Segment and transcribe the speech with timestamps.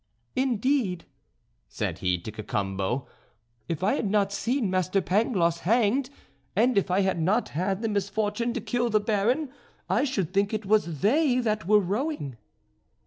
[0.35, 1.05] "Indeed,"
[1.69, 3.07] said he to Cacambo,
[3.69, 6.09] "if I had not seen Master Pangloss hanged,
[6.55, 9.51] and if I had not had the misfortune to kill the Baron,
[9.87, 12.37] I should think it was they that were rowing."